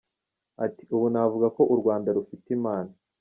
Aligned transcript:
Ati 0.65 0.83
“Ubu 0.95 1.05
navuga 1.13 1.47
ko 1.55 1.61
u 1.73 1.75
Rwanda 1.79 2.09
rufite 2.17 2.47
Imana. 2.57 2.91